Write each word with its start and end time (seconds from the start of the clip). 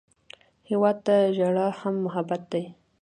هېواد 0.69 0.97
ته 1.05 1.15
ژړا 1.35 1.67
هم 1.79 1.95
محبت 2.05 2.41
دی 2.51 2.63